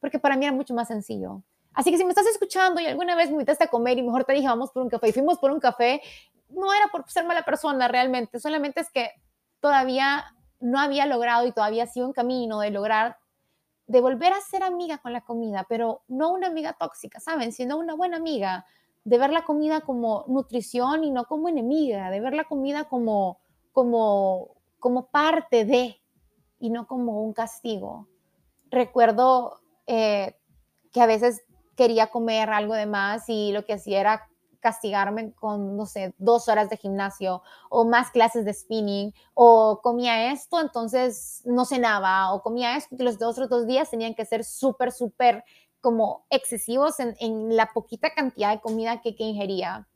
porque 0.00 0.18
para 0.18 0.36
mí 0.36 0.44
era 0.44 0.54
mucho 0.54 0.74
más 0.74 0.88
sencillo. 0.88 1.42
Así 1.72 1.90
que 1.90 1.98
si 1.98 2.04
me 2.04 2.10
estás 2.10 2.26
escuchando 2.26 2.80
y 2.80 2.86
alguna 2.86 3.14
vez 3.14 3.28
me 3.28 3.34
invitaste 3.34 3.64
a 3.64 3.68
comer 3.68 3.98
y 3.98 4.02
mejor 4.02 4.24
te 4.24 4.32
dije, 4.32 4.46
vamos 4.46 4.72
por 4.72 4.82
un 4.82 4.88
café 4.88 5.08
y 5.08 5.12
fuimos 5.12 5.38
por 5.38 5.52
un 5.52 5.60
café, 5.60 6.00
no 6.48 6.72
era 6.72 6.88
por 6.88 7.08
ser 7.08 7.24
mala 7.24 7.44
persona 7.44 7.86
realmente, 7.86 8.40
solamente 8.40 8.80
es 8.80 8.90
que 8.90 9.10
todavía 9.60 10.24
no 10.58 10.80
había 10.80 11.06
logrado 11.06 11.46
y 11.46 11.52
todavía 11.52 11.86
sido 11.86 12.06
un 12.06 12.12
camino 12.12 12.60
de 12.60 12.70
lograr, 12.70 13.18
de 13.86 14.00
volver 14.00 14.32
a 14.32 14.40
ser 14.40 14.62
amiga 14.62 14.98
con 14.98 15.12
la 15.12 15.20
comida, 15.20 15.64
pero 15.68 16.02
no 16.08 16.32
una 16.32 16.48
amiga 16.48 16.74
tóxica, 16.74 17.20
¿saben? 17.20 17.52
Sino 17.52 17.78
una 17.78 17.94
buena 17.94 18.16
amiga, 18.16 18.66
de 19.04 19.18
ver 19.18 19.30
la 19.30 19.44
comida 19.44 19.80
como 19.80 20.24
nutrición 20.28 21.04
y 21.04 21.10
no 21.10 21.24
como 21.24 21.48
enemiga, 21.48 22.10
de 22.10 22.20
ver 22.20 22.34
la 22.34 22.44
comida 22.44 22.84
como, 22.84 23.38
como, 23.72 24.56
como 24.78 25.06
parte 25.06 25.64
de 25.64 26.00
y 26.58 26.70
no 26.70 26.86
como 26.86 27.22
un 27.22 27.32
castigo. 27.32 28.06
Recuerdo 28.70 29.59
eh, 29.92 30.36
que 30.92 31.00
a 31.00 31.06
veces 31.06 31.42
quería 31.74 32.06
comer 32.06 32.48
algo 32.50 32.74
de 32.74 32.86
más 32.86 33.28
y 33.28 33.50
lo 33.50 33.64
que 33.64 33.72
hacía 33.72 33.98
era 33.98 34.28
castigarme 34.60 35.32
con, 35.32 35.76
no 35.76 35.84
sé, 35.84 36.14
dos 36.16 36.46
horas 36.48 36.70
de 36.70 36.76
gimnasio 36.76 37.42
o 37.70 37.84
más 37.84 38.12
clases 38.12 38.44
de 38.44 38.54
spinning 38.54 39.12
o 39.34 39.80
comía 39.82 40.30
esto, 40.30 40.60
entonces 40.60 41.42
no 41.44 41.64
cenaba 41.64 42.32
o 42.32 42.40
comía 42.40 42.76
esto 42.76 42.94
y 42.96 43.02
los 43.02 43.20
otros 43.20 43.48
dos 43.48 43.66
días 43.66 43.90
tenían 43.90 44.14
que 44.14 44.24
ser 44.24 44.44
súper, 44.44 44.92
súper 44.92 45.42
como 45.80 46.24
excesivos 46.30 47.00
en, 47.00 47.56
la 47.56 47.72
poquita 47.72 48.14
cantidad 48.14 48.50
de 48.50 48.60
comida 48.60 49.00
que, 49.00 49.16
que 49.16 49.24
ingería. 49.24 49.88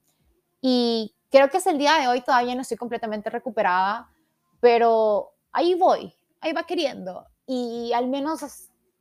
Y 0.61 1.15
creo 1.31 1.51
que 1.51 1.59
es 1.59 1.67
el 1.69 1.79
día 1.79 1.99
de 2.01 2.09
hoy, 2.09 2.21
todavía 2.23 2.57
no 2.57 2.63
estoy 2.63 2.79
completamente 2.79 3.31
recuperada, 3.31 4.11
pero 4.59 5.35
ahí 5.53 5.77
voy, 5.77 6.13
ahí 6.41 6.53
va 6.53 6.65
queriendo. 6.65 7.29
Y 7.47 7.93
al 7.93 8.09
menos 8.09 8.43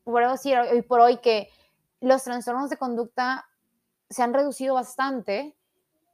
puedo 0.03 0.31
decir 0.31 0.57
hoy 0.57 0.81
por 0.81 0.99
hoy 0.99 1.17
que 1.17 1.49
los 1.99 2.23
trastornos 2.23 2.69
de 2.69 2.77
conducta 2.77 3.45
se 4.09 4.23
han 4.23 4.33
reducido 4.33 4.75
bastante, 4.75 5.55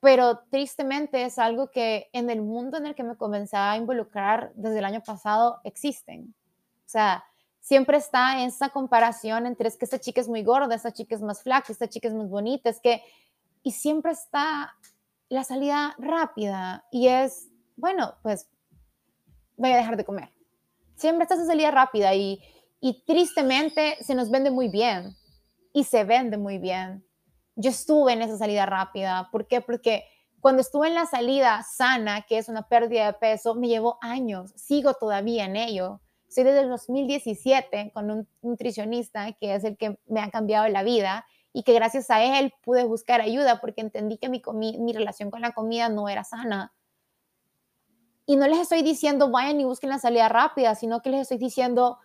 pero 0.02 0.40
tristemente 0.50 1.24
es 1.24 1.40
algo 1.40 1.72
que 1.72 2.10
en 2.14 2.30
el 2.30 2.42
mundo 2.42 2.78
en 2.78 2.86
el 2.86 2.96
que 2.96 3.04
me 3.04 3.18
comencé 3.18 3.58
a 3.58 3.76
involucrar 3.76 4.52
desde 4.56 4.80
el 4.80 4.86
año 4.86 5.02
pasado 5.02 5.60
existen. 5.64 6.34
O 6.86 6.90
sea, 6.90 7.24
siempre 7.60 7.98
está 7.98 8.44
esa 8.44 8.70
comparación 8.70 9.46
entre 9.46 9.68
es 9.68 9.78
que 9.78 9.86
esta 9.86 10.00
chica 10.00 10.22
es 10.22 10.30
muy 10.30 10.44
gorda, 10.44 10.76
esta 10.76 10.94
chica 10.94 11.16
es 11.16 11.22
más 11.22 11.42
flaca, 11.42 11.72
esta 11.72 11.90
chica 11.90 12.08
es 12.08 12.14
más 12.14 12.30
bonita, 12.30 12.70
es 12.70 12.80
que, 12.80 13.04
y 13.64 13.72
siempre 13.72 14.12
está 14.12 14.74
la 15.28 15.44
salida 15.44 15.96
rápida 15.98 16.86
y 16.92 17.08
es, 17.08 17.50
bueno, 17.76 18.16
pues 18.24 18.48
voy 19.58 19.72
a 19.72 19.78
dejar 19.78 19.98
de 19.98 20.06
comer. 20.06 20.32
Siempre 20.96 21.24
está 21.24 21.36
esa 21.36 21.46
salida 21.46 21.72
rápida 21.72 22.16
y, 22.16 22.42
y 22.82 23.04
tristemente 23.06 23.98
se 24.02 24.16
nos 24.16 24.32
vende 24.32 24.52
muy 24.52 24.70
bien 24.70 25.16
y 25.74 25.84
se 25.84 26.04
vende 26.04 26.38
muy 26.38 26.58
bien. 26.58 27.06
Yo 27.56 27.70
estuve 27.70 28.14
en 28.14 28.22
esa 28.22 28.38
salida 28.38 28.66
rápida. 28.66 29.30
¿Por 29.32 29.48
qué? 29.48 29.62
Porque 29.62 30.06
cuando 30.40 30.62
estuve 30.62 30.88
en 30.88 30.96
la 30.96 31.06
salida 31.06 31.64
sana, 31.64 32.22
que 32.22 32.38
es 32.38 32.48
una 32.48 32.68
pérdida 32.68 33.08
de 33.08 33.14
peso, 33.14 33.56
me 33.56 33.68
llevó 33.68 33.98
años. 34.02 34.54
Sigo 34.56 34.94
todavía 34.94 35.46
en 35.46 35.58
ello. 35.58 36.00
Soy 36.30 36.44
desde 36.44 36.62
el 36.62 36.70
2017 36.70 37.92
con 37.94 38.12
un 38.12 38.28
nutricionista 38.42 39.34
que 39.34 39.56
es 39.56 39.64
el 39.64 39.78
que 39.78 40.00
me 40.08 40.22
ha 40.22 40.30
cambiado 40.30 40.68
la 40.70 40.84
vida 40.84 41.26
y 41.52 41.64
que 41.64 41.74
gracias 41.74 42.10
a 42.12 42.24
él 42.40 42.54
pude 42.64 42.86
buscar 42.86 43.20
ayuda 43.20 43.60
porque 43.60 43.82
entendí 43.82 44.18
que 44.18 44.30
mi, 44.30 44.42
mi 44.78 44.94
relación 44.94 45.32
con 45.32 45.42
la 45.42 45.52
comida 45.52 45.90
no 45.90 46.08
era 46.08 46.24
sana. 46.24 46.74
Y 48.26 48.36
no 48.36 48.48
les 48.48 48.60
estoy 48.60 48.84
diciendo 48.84 49.32
vayan 49.32 49.60
y 49.60 49.66
busquen 49.66 49.90
la 49.90 49.98
salida 49.98 50.30
rápida, 50.30 50.76
sino 50.76 51.02
que 51.02 51.10
les 51.10 51.22
estoy 51.22 51.40
diciendo 51.40 51.98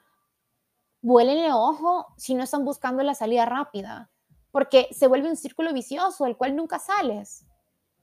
vuélenle 1.05 1.53
ojo 1.53 2.07
si 2.17 2.35
no 2.35 2.43
están 2.43 2.65
buscando 2.65 3.03
la 3.03 3.15
salida 3.15 3.45
rápida, 3.45 4.11
porque 4.51 4.89
se 4.91 5.07
vuelve 5.07 5.29
un 5.29 5.37
círculo 5.37 5.75
vicioso 5.75 6.25
del 6.25 6.39
cual 6.39 6.57
nunca 6.57 6.79
sales. 6.79 7.45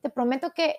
Te 0.02 0.12
prometo 0.12 0.52
que 0.52 0.76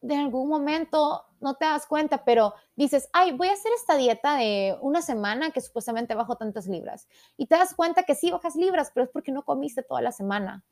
de 0.00 0.14
algún 0.14 0.48
momento 0.48 1.24
no 1.40 1.54
te 1.56 1.64
das 1.64 1.86
cuenta, 1.86 2.24
pero 2.24 2.54
dices, 2.76 3.08
ay, 3.12 3.32
voy 3.32 3.48
a 3.48 3.54
hacer 3.54 3.72
esta 3.72 3.96
dieta 3.96 4.36
de 4.36 4.78
una 4.80 5.02
semana 5.02 5.50
que 5.50 5.60
supuestamente 5.60 6.14
bajo 6.14 6.36
tantas 6.36 6.68
libras. 6.68 7.08
Y 7.36 7.46
te 7.46 7.56
das 7.56 7.74
cuenta 7.74 8.04
que 8.04 8.14
sí 8.14 8.30
bajas 8.30 8.54
libras, 8.54 8.92
pero 8.94 9.04
es 9.04 9.10
porque 9.10 9.32
no 9.32 9.44
comiste 9.44 9.82
toda 9.82 10.00
la 10.00 10.12
semana. 10.12 10.64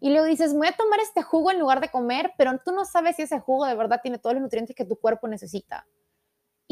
Y 0.00 0.10
luego 0.10 0.26
dices, 0.26 0.54
voy 0.54 0.66
a 0.66 0.76
tomar 0.76 0.98
este 0.98 1.22
jugo 1.22 1.52
en 1.52 1.60
lugar 1.60 1.80
de 1.80 1.88
comer, 1.88 2.32
pero 2.36 2.58
tú 2.64 2.72
no 2.72 2.84
sabes 2.84 3.14
si 3.14 3.22
ese 3.22 3.38
jugo 3.38 3.64
de 3.66 3.76
verdad 3.76 4.00
tiene 4.02 4.18
todos 4.18 4.34
los 4.34 4.42
nutrientes 4.42 4.74
que 4.74 4.84
tu 4.84 4.96
cuerpo 4.96 5.28
necesita. 5.28 5.86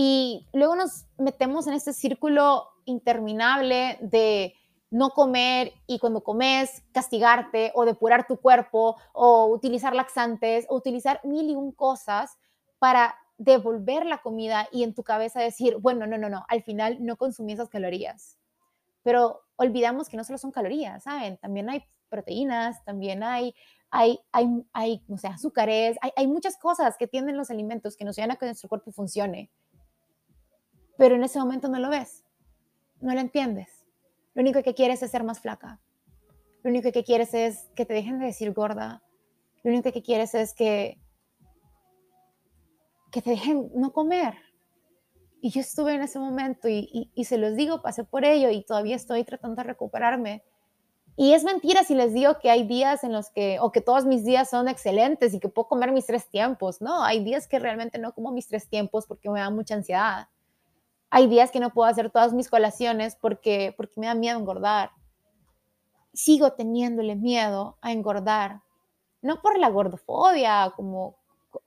Y 0.02 0.47
luego 0.54 0.76
nos 0.76 1.04
metemos 1.19 1.66
en 1.66 1.75
este 1.75 1.92
círculo 1.92 2.69
interminable 2.87 3.99
de 4.00 4.54
no 4.88 5.11
comer 5.11 5.75
y 5.87 5.99
cuando 5.99 6.25
comes 6.25 6.83
castigarte 6.92 7.71
o 7.75 7.85
depurar 7.85 8.26
tu 8.26 8.38
cuerpo 8.38 8.97
o 9.12 9.49
utilizar 9.49 9.95
laxantes 9.95 10.64
o 10.71 10.76
utilizar 10.76 11.21
mil 11.23 11.50
y 11.50 11.54
un 11.54 11.71
cosas 11.71 12.38
para 12.78 13.14
devolver 13.37 14.07
la 14.07 14.23
comida 14.23 14.69
y 14.73 14.85
en 14.85 14.95
tu 14.95 15.02
cabeza 15.02 15.38
decir, 15.38 15.76
bueno, 15.76 16.07
no, 16.07 16.16
no, 16.16 16.30
no, 16.30 16.47
al 16.49 16.62
final 16.62 16.97
no 17.04 17.19
consumí 17.19 17.52
esas 17.52 17.69
calorías. 17.69 18.38
Pero 19.02 19.42
olvidamos 19.57 20.09
que 20.09 20.16
no 20.16 20.25
solo 20.25 20.38
son 20.38 20.50
calorías, 20.50 21.02
¿saben? 21.02 21.37
También 21.37 21.69
hay 21.69 21.85
proteínas, 22.09 22.83
también 22.87 23.23
hay, 23.23 23.54
hay, 23.90 24.19
hay, 24.33 24.47
hay 24.73 25.04
no 25.09 25.19
sé, 25.19 25.28
azúcares, 25.28 25.99
hay, 26.00 26.12
hay 26.16 26.26
muchas 26.26 26.57
cosas 26.57 26.97
que 26.97 27.07
tienen 27.07 27.37
los 27.37 27.50
alimentos 27.50 27.99
que 27.99 28.07
nos 28.07 28.16
ayudan 28.16 28.30
a 28.30 28.37
que 28.37 28.47
nuestro 28.47 28.71
cuerpo 28.71 28.92
funcione. 28.92 29.50
Pero 31.00 31.16
en 31.16 31.25
ese 31.25 31.38
momento 31.38 31.69
no 31.69 31.78
lo 31.80 31.88
ves 31.88 32.21
no 33.00 33.14
lo 33.14 33.21
entiendes. 33.21 33.87
Lo 34.35 34.42
único 34.42 34.62
que 34.62 34.75
quieres 34.75 35.02
es 35.02 35.11
ser 35.11 35.25
más 35.25 35.40
flaca. 35.40 35.80
Lo 36.62 36.71
único 36.71 36.92
que 36.92 37.02
quieres 37.02 37.35
es 37.35 37.69
que 37.75 37.87
te 37.87 37.95
dejen 37.95 38.19
de 38.19 38.26
decir 38.26 38.52
gorda. 38.52 39.02
Lo 39.62 39.71
único 39.71 39.90
que 39.92 40.02
quieres 40.02 40.35
es 40.35 40.54
que, 40.54 41.00
que 43.11 43.23
te 43.23 43.30
dejen 43.30 43.71
no 43.75 43.92
comer. 43.92 44.35
Y 45.40 45.50
yo 45.50 45.61
estuve 45.61 45.95
en 45.95 46.02
ese 46.02 46.19
momento 46.19 46.69
y, 46.69 47.11
y, 47.14 47.25
se 47.25 47.38
los 47.38 47.57
digo, 47.57 47.80
pasé 47.80 48.04
por 48.04 48.25
ello 48.26 48.50
y 48.50 48.62
todavía 48.62 48.97
estoy 48.97 49.25
tratando 49.25 49.57
de 49.57 49.64
recuperarme. 49.64 50.45
Y 51.16 51.33
es 51.33 51.45
mentira 51.45 51.83
si 51.83 51.95
les 51.95 52.12
digo 52.12 52.38
que 52.38 52.50
hay 52.50 52.66
días 52.66 53.04
en 53.04 53.12
los 53.12 53.30
que, 53.30 53.59
o 53.61 53.73
que 53.73 53.80
todos 53.80 54.04
mis 54.04 54.25
días 54.25 54.50
son 54.50 54.69
excelentes 54.69 55.33
y 55.33 55.40
que 55.40 55.49
puedo 55.49 55.69
comer 55.69 55.92
mis 55.92 56.07
tres 56.07 56.28
tiempos. 56.28 56.83
No, 56.83 57.02
hay 57.02 57.25
días 57.25 57.49
que 57.49 57.59
realmente 57.59 57.99
no 57.99 58.12
como 58.12 58.33
mis 58.33 58.49
tres 58.49 58.69
tiempos 58.69 59.07
porque 59.07 59.30
me 59.30 59.40
da 59.40 59.50
mucha 59.50 59.75
ansiedad. 59.75 60.28
Hay 61.11 61.26
días 61.26 61.50
que 61.50 61.61
no 61.61 61.71
puedo 61.71 61.88
hacer 61.88 62.11
todas 62.11 62.33
mis 62.33 62.49
colaciones 62.49 63.17
porque, 63.17 63.75
porque 63.76 64.00
me 64.00 64.07
da 64.07 64.14
miedo 64.14 64.38
engordar. 64.38 64.93
Sigo 66.12 66.52
teniéndole 66.52 67.17
miedo 67.17 67.76
a 67.81 67.93
engordar. 67.93 68.62
No 69.21 69.43
por 69.43 69.59
la 69.59 69.69
gordofobia, 69.69 70.73
como, 70.76 71.17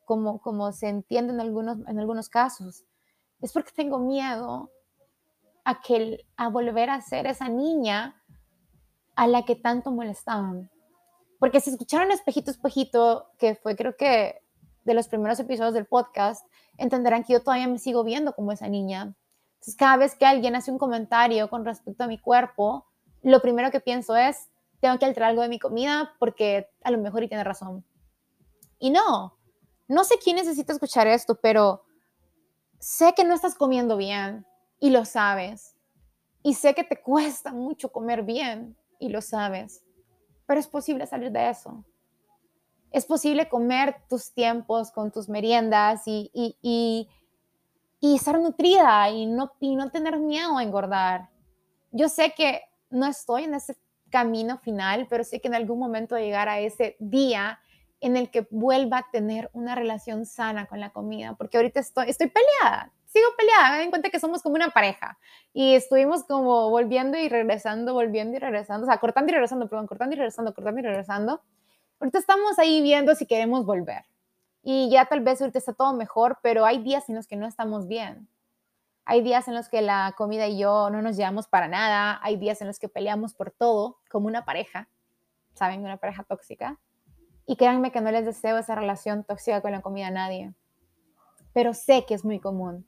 como, 0.05 0.41
como 0.41 0.71
se 0.71 0.88
entiende 0.88 1.33
en 1.33 1.41
algunos, 1.41 1.77
en 1.88 2.00
algunos 2.00 2.29
casos. 2.29 2.85
Es 3.41 3.51
porque 3.51 3.71
tengo 3.75 4.00
miedo 4.00 4.71
a, 5.65 5.81
que, 5.81 6.25
a 6.38 6.47
volver 6.47 6.89
a 6.89 7.01
ser 7.01 7.27
esa 7.27 7.50
niña 7.50 8.21
a 9.15 9.27
la 9.27 9.43
que 9.43 9.55
tanto 9.55 9.91
molestaban. 9.91 10.71
Porque 11.39 11.59
si 11.59 11.69
escucharon 11.69 12.12
Espejito, 12.12 12.50
Espejito, 12.50 13.27
que 13.38 13.55
fue 13.55 13.75
creo 13.75 13.97
que 13.97 14.41
de 14.85 14.93
los 14.93 15.09
primeros 15.09 15.39
episodios 15.39 15.73
del 15.73 15.85
podcast, 15.85 16.45
entenderán 16.77 17.23
que 17.23 17.33
yo 17.33 17.41
todavía 17.43 17.67
me 17.67 17.79
sigo 17.79 18.03
viendo 18.03 18.33
como 18.33 18.51
esa 18.51 18.67
niña. 18.67 19.13
Entonces, 19.63 19.77
cada 19.77 19.96
vez 19.96 20.13
que 20.15 20.25
alguien 20.25 20.58
hace 20.58 20.72
un 20.72 20.77
comentario 20.77 21.50
con 21.50 21.63
respecto 21.63 22.03
a 22.03 22.08
mi 22.08 22.20
cuerpo, 22.20 22.86
lo 23.22 23.41
primero 23.41 23.72
que 23.72 23.79
pienso 23.79 24.13
es, 24.13 24.50
tengo 24.82 25.00
que 25.00 25.05
alterar 25.05 25.29
algo 25.29 25.41
de 25.41 25.48
mi 25.48 25.58
comida 25.58 26.13
porque 26.20 26.67
a 26.84 26.91
lo 26.91 26.98
mejor 26.98 27.24
y 27.24 27.29
tiene 27.29 27.46
razón. 27.46 27.86
Y 28.77 28.89
no, 28.89 29.38
no 29.88 30.03
sé 30.03 30.15
quién 30.22 30.36
necesita 30.36 30.74
escuchar 30.74 31.08
esto, 31.08 31.36
pero 31.36 31.86
sé 32.77 33.13
que 33.13 33.24
no 33.24 33.34
estás 33.34 33.55
comiendo 33.55 33.96
bien 33.96 34.46
y 34.82 34.89
lo 34.89 35.05
sabes. 35.05 35.77
Y 36.41 36.55
sé 36.55 36.75
que 36.75 36.84
te 36.84 37.01
cuesta 37.01 37.53
mucho 37.53 37.89
comer 37.89 38.24
bien 38.24 38.75
y 39.00 39.08
lo 39.08 39.22
sabes. 39.22 39.82
Pero 40.46 40.60
es 40.60 40.67
posible 40.67 41.08
salir 41.08 41.32
de 41.32 41.50
eso. 41.50 41.86
Es 42.91 43.05
posible 43.05 43.48
comer 43.48 43.96
tus 44.10 44.34
tiempos 44.34 44.91
con 44.91 45.10
tus 45.10 45.29
meriendas 45.29 46.01
y, 46.05 46.29
y, 46.34 46.58
y 46.62 47.08
y 48.03 48.15
estar 48.17 48.38
nutrida 48.38 49.10
y 49.12 49.25
no, 49.25 49.53
y 49.62 49.77
no 49.77 49.89
tener 49.89 50.19
miedo 50.19 50.57
a 50.57 50.63
engordar. 50.63 51.29
Yo 51.91 52.10
sé 52.10 52.33
que 52.36 52.60
no 52.89 53.05
estoy 53.05 53.45
en 53.45 53.53
ese 53.53 53.77
camino 54.10 54.57
final, 54.57 55.07
pero 55.10 55.24
sé 55.24 55.39
que 55.39 55.48
en 55.48 55.55
algún 55.55 55.79
momento 55.79 56.17
llegar 56.17 56.50
a 56.50 56.60
ese 56.60 56.98
día 57.00 57.62
en 58.01 58.17
el 58.17 58.29
que 58.29 58.45
vuelva 58.51 58.98
a 58.98 59.07
tener 59.10 59.50
una 59.53 59.74
relación 59.74 60.25
sana 60.25 60.65
con 60.65 60.81
la 60.81 60.89
comida, 60.89 61.36
porque 61.38 61.55
ahorita 61.55 61.79
estoy, 61.79 62.10
estoy 62.10 62.27
peleada, 62.27 62.91
sigo 63.05 63.27
peleada, 63.38 63.72
me 63.72 63.79
den 63.79 63.89
cuenta 63.89 64.10
que 64.10 64.19
somos 64.19 64.41
como 64.41 64.55
una 64.55 64.72
pareja 64.72 65.17
y 65.53 65.74
estuvimos 65.74 66.25
como 66.25 66.69
volviendo 66.72 67.17
y 67.17 67.29
regresando, 67.29 67.93
volviendo 67.93 68.36
y 68.36 68.39
regresando, 68.41 68.86
o 68.86 68.89
sea, 68.89 69.00
cortando 69.00 69.31
y 69.31 69.36
regresando, 69.36 69.69
perdón, 69.69 69.88
cortando 69.88 70.13
y 70.13 70.17
regresando, 70.17 70.53
cortando 70.53 70.81
y 70.81 70.83
regresando, 70.83 71.41
ahorita 72.01 72.19
estamos 72.19 72.60
ahí 72.60 72.81
viendo 72.81 73.15
si 73.15 73.25
queremos 73.25 73.65
volver. 73.65 74.03
Y 74.63 74.89
ya 74.89 75.05
tal 75.05 75.20
vez 75.20 75.41
ahorita 75.41 75.60
está 75.60 75.74
todo 75.74 75.93
mejor, 75.93 76.39
pero 76.41 76.65
hay 76.65 76.82
días 76.82 77.10
en 77.10 77.15
los 77.15 77.27
que 77.27 77.36
no 77.36 77.46
estamos 77.46 77.88
bien. 77.88 78.29
Hay 79.05 79.22
días 79.22 79.50
en 79.50 79.55
los 79.55 79.67
que 79.67 79.82
la 79.82 80.13
comida 80.17 80.48
y 80.48 80.58
yo 80.58 80.89
no 80.89 81.01
nos 81.01 81.17
llevamos 81.17 81.48
para 81.48 81.67
nada. 81.67 82.20
Hay 82.24 82.38
días 82.38 82.62
en 82.62 82.67
los 82.67 82.79
que 82.79 82.88
peleamos 82.88 83.34
por 83.34 83.51
todo, 83.51 83.98
como 84.10 84.27
una 84.27 84.46
pareja. 84.46 84.88
¿Saben? 85.53 85.84
Una 85.84 85.98
pareja 85.98 86.24
tóxica. 86.24 86.79
Y 87.46 87.58
créanme 87.58 87.91
que 87.91 88.00
no 88.00 88.10
les 88.12 88.25
deseo 88.25 88.58
esa 88.58 88.75
relación 88.75 89.25
tóxica 89.25 89.62
con 89.62 89.74
la 89.74 89.82
comida 89.82 90.08
a 90.08 90.12
nadie. 90.12 90.53
Pero 91.51 91.74
sé 91.74 92.05
que 92.05 92.13
es 92.13 92.24
muy 92.24 92.39
común. 92.39 92.88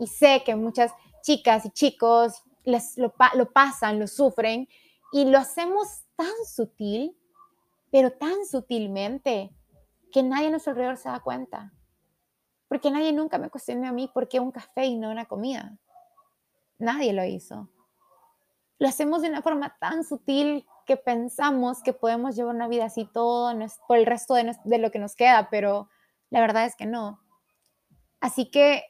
Y 0.00 0.08
sé 0.08 0.42
que 0.44 0.56
muchas 0.56 0.92
chicas 1.22 1.64
y 1.64 1.70
chicos 1.70 2.42
les, 2.64 2.98
lo, 2.98 3.14
lo 3.34 3.52
pasan, 3.52 4.00
lo 4.00 4.08
sufren. 4.08 4.68
Y 5.12 5.26
lo 5.26 5.38
hacemos 5.38 6.02
tan 6.16 6.34
sutil, 6.44 7.16
pero 7.92 8.10
tan 8.10 8.44
sutilmente, 8.44 9.55
que 10.16 10.22
nadie 10.22 10.46
a 10.46 10.50
nuestro 10.50 10.70
alrededor 10.70 10.96
se 10.96 11.10
da 11.10 11.20
cuenta. 11.20 11.74
Porque 12.68 12.90
nadie 12.90 13.12
nunca 13.12 13.36
me 13.36 13.50
cuestionó 13.50 13.86
a 13.86 13.92
mí 13.92 14.10
por 14.14 14.30
qué 14.30 14.40
un 14.40 14.50
café 14.50 14.86
y 14.86 14.96
no 14.96 15.10
una 15.10 15.26
comida. 15.26 15.76
Nadie 16.78 17.12
lo 17.12 17.22
hizo. 17.22 17.68
Lo 18.78 18.88
hacemos 18.88 19.20
de 19.20 19.28
una 19.28 19.42
forma 19.42 19.76
tan 19.78 20.04
sutil 20.04 20.66
que 20.86 20.96
pensamos 20.96 21.82
que 21.82 21.92
podemos 21.92 22.34
llevar 22.34 22.54
una 22.54 22.66
vida 22.66 22.86
así 22.86 23.04
todo 23.04 23.54
por 23.86 23.98
el 23.98 24.06
resto 24.06 24.32
de, 24.32 24.78
lo 24.78 24.90
que 24.90 24.98
nos 24.98 25.16
queda, 25.16 25.50
pero 25.50 25.90
la 26.30 26.40
verdad 26.40 26.64
es 26.64 26.76
que 26.76 26.86
no. 26.86 27.20
Así 28.18 28.50
que 28.50 28.84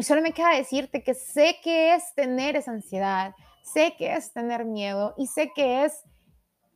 solo 0.00 0.22
me 0.22 0.30
queda 0.30 0.54
decirte 0.54 1.02
que 1.02 1.14
sé 1.14 1.56
que 1.60 1.96
es 1.96 2.14
tener 2.14 2.54
esa 2.54 2.70
ansiedad, 2.70 3.34
sé 3.64 3.96
que 3.98 4.12
es 4.14 4.32
tener 4.32 4.64
miedo 4.64 5.12
y 5.18 5.26
sé 5.26 5.50
que 5.56 5.84
es 5.84 6.04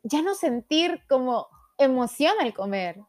ya 0.02 0.22
no 0.22 0.34
sentir 0.34 1.04
como 1.08 1.46
emoción 1.78 2.34
al 2.40 2.52
comer, 2.52 3.00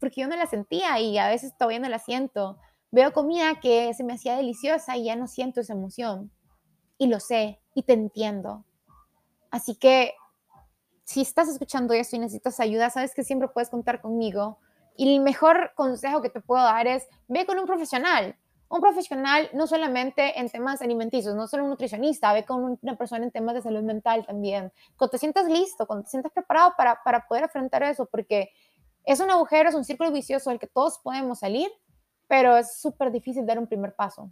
porque 0.00 0.22
yo 0.22 0.28
no 0.28 0.36
la 0.36 0.46
sentía 0.46 0.98
y 0.98 1.18
a 1.18 1.28
veces 1.28 1.56
todavía 1.56 1.78
no 1.78 1.88
la 1.88 1.98
siento. 1.98 2.58
Veo 2.90 3.12
comida 3.12 3.60
que 3.60 3.92
se 3.94 4.02
me 4.02 4.14
hacía 4.14 4.36
deliciosa 4.36 4.96
y 4.96 5.04
ya 5.04 5.16
no 5.16 5.28
siento 5.28 5.60
esa 5.60 5.74
emoción. 5.74 6.32
Y 6.98 7.06
lo 7.06 7.20
sé 7.20 7.60
y 7.74 7.82
te 7.82 7.92
entiendo. 7.92 8.64
Así 9.50 9.76
que 9.76 10.14
si 11.04 11.20
estás 11.20 11.48
escuchando 11.48 11.92
esto 11.94 12.16
y 12.16 12.20
necesitas 12.20 12.60
ayuda, 12.60 12.90
sabes 12.90 13.14
que 13.14 13.24
siempre 13.24 13.48
puedes 13.48 13.70
contar 13.70 14.00
conmigo. 14.00 14.58
Y 14.96 15.14
el 15.14 15.20
mejor 15.20 15.72
consejo 15.74 16.22
que 16.22 16.30
te 16.30 16.40
puedo 16.40 16.62
dar 16.62 16.86
es, 16.86 17.06
ve 17.28 17.46
con 17.46 17.58
un 17.58 17.66
profesional. 17.66 18.36
Un 18.68 18.80
profesional 18.80 19.50
no 19.52 19.66
solamente 19.66 20.38
en 20.38 20.48
temas 20.48 20.80
alimenticios, 20.80 21.34
no 21.34 21.48
solo 21.48 21.64
un 21.64 21.70
nutricionista, 21.70 22.32
ve 22.32 22.44
con 22.44 22.78
una 22.80 22.96
persona 22.96 23.24
en 23.24 23.32
temas 23.32 23.56
de 23.56 23.62
salud 23.62 23.82
mental 23.82 24.24
también. 24.24 24.72
Cuando 24.96 25.10
te 25.10 25.18
sientas 25.18 25.46
listo, 25.46 25.86
cuando 25.88 26.04
te 26.04 26.10
sientas 26.10 26.30
preparado 26.32 26.74
para, 26.76 27.02
para 27.02 27.26
poder 27.26 27.44
enfrentar 27.44 27.82
eso, 27.82 28.06
porque 28.06 28.50
es 29.12 29.20
un 29.20 29.30
agujero, 29.30 29.68
es 29.68 29.74
un 29.74 29.84
círculo 29.84 30.12
vicioso 30.12 30.50
del 30.50 30.58
que 30.58 30.66
todos 30.66 30.98
podemos 30.98 31.40
salir, 31.40 31.70
pero 32.28 32.56
es 32.56 32.80
súper 32.80 33.10
difícil 33.10 33.44
dar 33.44 33.58
un 33.58 33.66
primer 33.66 33.94
paso. 33.94 34.30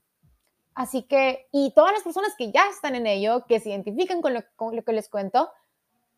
Así 0.75 1.03
que, 1.03 1.49
y 1.51 1.73
todas 1.75 1.93
las 1.93 2.05
personas 2.05 2.35
que 2.39 2.53
ya 2.53 2.63
están 2.71 2.95
en 2.95 3.09
ello, 3.09 3.45
que 3.47 3.59
se 3.59 3.71
identifican 3.71 4.23
con 4.23 4.35
lo, 4.35 4.85
que 4.85 4.93
les 4.93 5.09
cuento, 5.09 5.51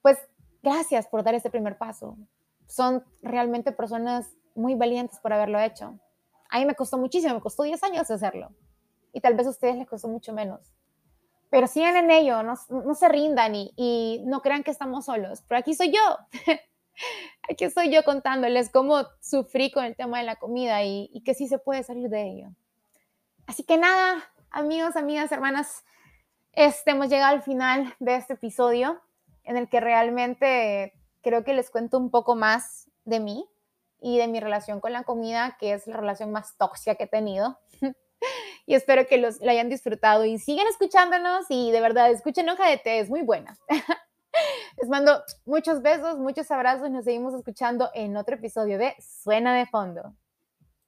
pues 0.03 0.19
gracias 0.63 1.07
por 1.07 1.23
dar 1.23 1.35
ese 1.35 1.49
primer 1.49 1.79
paso. 1.79 2.19
Son 2.67 3.03
realmente 3.23 3.73
personas 3.73 4.29
muy 4.55 4.75
valientes 4.75 5.19
por 5.21 5.33
haberlo 5.33 5.59
hecho. 5.59 5.99
A 6.51 6.59
mí 6.59 6.67
me 6.67 6.75
costó 6.75 6.99
muchísimo, 6.99 7.33
me 7.33 7.41
costó 7.41 7.63
10 7.63 7.83
años 7.85 8.11
hacerlo. 8.11 8.51
Y 9.15 9.23
tal 9.23 9.33
vez 9.35 9.47
a 9.47 9.51
ustedes 9.51 9.77
les 9.77 9.89
costó 9.89 10.09
mucho 10.09 10.35
menos. 10.35 10.61
Pero 11.49 11.67
sigan 11.67 11.97
en 11.97 12.11
ello, 12.11 12.43
no, 12.43 12.55
no 12.69 12.95
se 12.95 13.09
rindan 13.09 13.55
y, 13.55 13.73
y, 13.77 14.23
no 14.27 14.43
crean 14.43 14.63
que 14.63 14.71
estamos 14.71 15.07
solos. 15.07 15.43
Pero 15.49 15.59
aquí 15.59 15.75
soy 15.75 15.93
yo. 15.93 16.19
Aquí 17.49 17.65
estoy 17.65 17.91
yo 17.91 18.05
contándoles 18.05 18.71
cómo 18.71 19.07
sufrí 19.21 19.71
con 19.71 19.85
el 19.85 19.97
tema 19.97 20.19
de 20.19 20.25
la 20.25 20.37
comida 20.37 20.85
y, 20.85 21.23
que 21.25 21.35
sí 21.35 21.49
se 21.49 21.59
puede 21.59 21.83
salir 21.83 22.09
de 22.09 22.23
ello. 22.23 22.49
Así 23.47 23.65
que 23.65 23.77
nada, 23.77 24.23
amigos, 24.51 24.97
amigas, 24.97 25.33
hermanas, 25.33 25.85
este, 26.53 26.93
hemos 26.93 27.09
llegado 27.09 27.35
al 27.35 27.43
final 27.43 27.95
de 27.99 28.17
este 28.17 28.35
episodio 28.35 29.01
en 29.45 29.57
el 29.57 29.69
que 29.69 29.81
realmente 29.81 30.95
creo 31.23 31.45
que 31.45 31.55
les 31.55 31.71
cuento 31.71 31.99
un 31.99 32.11
poco 32.11 32.37
más 32.37 32.89
de 33.05 33.21
mí 33.21 33.49
y 34.01 34.19
de 34.19 34.29
mi 34.29 34.41
relación 34.41 34.81
con 34.81 34.93
la 34.93 35.05
comida, 35.05 35.57
que 35.59 35.73
es 35.73 35.87
la 35.87 35.97
relación 35.97 36.31
más 36.33 36.57
tóxica 36.57 36.95
que 36.95 37.05
he 37.05 37.09
tenido. 37.09 37.59
y 38.67 38.75
espero 38.75 39.07
que 39.07 39.19
los, 39.19 39.41
la 39.41 39.53
hayan 39.53 39.69
disfrutado 39.69 40.25
y 40.25 40.39
sigan 40.39 40.67
escuchándonos 40.69 41.47
y 41.49 41.73
de 41.73 41.81
verdad 41.81 42.11
escuchen 42.11 42.49
Hoja 42.49 42.69
de 42.69 42.79
Té, 42.79 43.01
es 43.01 43.11
muy 43.11 43.23
buena. 43.23 43.59
Les 44.81 44.89
mando 44.89 45.23
muchos 45.45 45.83
besos, 45.83 46.19
muchos 46.19 46.51
abrazos 46.51 46.89
y 46.89 46.91
nos 46.91 47.05
seguimos 47.05 47.35
escuchando 47.35 47.91
en 47.93 48.17
otro 48.17 48.37
episodio 48.37 48.79
de 48.79 48.95
Suena 48.99 49.55
de 49.55 49.67
Fondo. 49.67 50.15